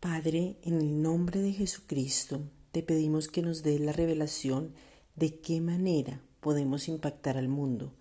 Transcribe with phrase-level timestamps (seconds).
[0.00, 4.72] Padre, en el nombre de Jesucristo, te pedimos que nos dé la revelación
[5.16, 7.92] de qué manera podemos impactar al mundo.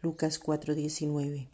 [0.00, 1.48] Lucas 4:19.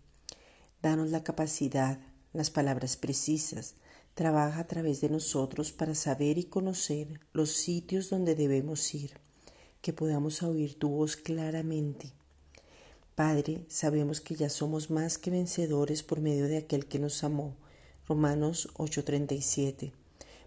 [0.83, 1.99] Danos la capacidad,
[2.35, 3.77] las palabras precisas.
[4.13, 9.13] Trabaja a través de nosotros para saber y conocer los sitios donde debemos ir,
[9.81, 12.13] que podamos oír tu voz claramente.
[13.15, 17.57] Padre, sabemos que ya somos más que vencedores por medio de aquel que nos amó
[18.09, 19.93] Romanos 8:37,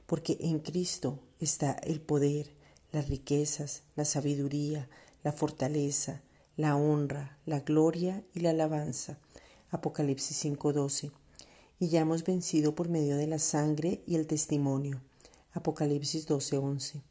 [0.05, 2.51] porque en Cristo está el poder,
[2.93, 4.87] las riquezas, la sabiduría,
[5.23, 6.21] la fortaleza,
[6.55, 9.17] la honra, la gloria y la alabanza.
[9.71, 11.11] Apocalipsis 5:12.
[11.79, 15.01] Y ya hemos vencido por medio de la sangre y el testimonio.
[15.51, 17.01] Apocalipsis 12:11.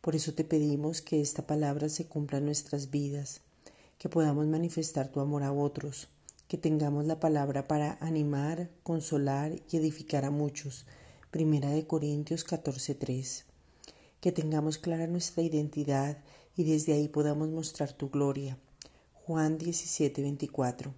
[0.00, 3.40] Por eso te pedimos que esta palabra se cumpla en nuestras vidas,
[3.98, 6.08] que podamos manifestar tu amor a otros,
[6.52, 10.84] que tengamos la palabra para animar, consolar y edificar a muchos.
[11.30, 13.46] Primera de Corintios 14:3.
[14.20, 16.18] Que tengamos clara nuestra identidad
[16.54, 18.58] y desde ahí podamos mostrar tu gloria.
[19.14, 20.92] Juan 17:24.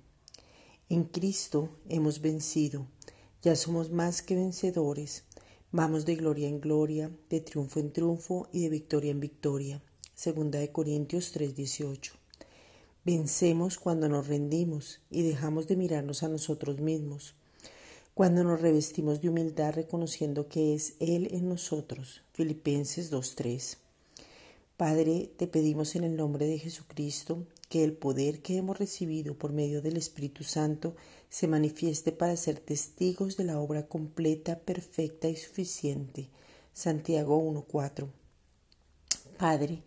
[0.89, 2.89] En Cristo hemos vencido,
[3.41, 5.23] ya somos más que vencedores.
[5.71, 9.81] Vamos de gloria en gloria, de triunfo en triunfo y de victoria en victoria.
[10.17, 12.24] Segunda de Corintios 3:18.
[13.05, 17.35] Vencemos cuando nos rendimos y dejamos de mirarnos a nosotros mismos,
[18.15, 22.23] cuando nos revestimos de humildad reconociendo que es Él en nosotros.
[22.33, 23.77] Filipenses 2.3.
[24.79, 29.53] Padre, te pedimos en el nombre de Jesucristo que el poder que hemos recibido por
[29.53, 30.97] medio del Espíritu Santo
[31.29, 36.31] se manifieste para ser testigos de la obra completa, perfecta y suficiente.
[36.73, 38.09] Santiago 1.4.
[39.37, 39.83] Padre,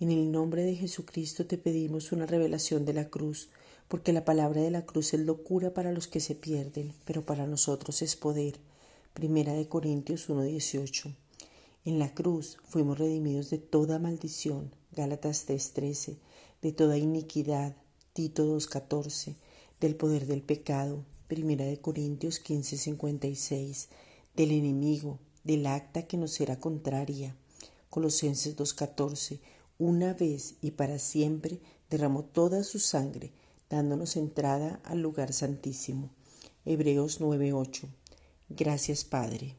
[0.00, 3.50] en el nombre de Jesucristo te pedimos una revelación de la cruz,
[3.86, 7.46] porque la palabra de la cruz es locura para los que se pierden, pero para
[7.46, 8.58] nosotros es poder.
[9.12, 11.14] Primera de Corintios 1:18.
[11.84, 16.16] En la cruz fuimos redimidos de toda maldición, Gálatas 3:13,
[16.62, 17.76] de toda iniquidad,
[18.14, 19.36] Tito 2:14,
[19.80, 23.88] del poder del pecado, Primera de Corintios 15:56,
[24.34, 27.36] del enemigo, del acta que nos era contraria,
[27.90, 29.40] Colosenses 2:14,
[29.80, 31.58] una vez y para siempre
[31.88, 33.32] derramó toda su sangre,
[33.70, 36.10] dándonos entrada al lugar santísimo.
[36.66, 37.88] Hebreos 9:8.
[38.50, 39.56] Gracias Padre.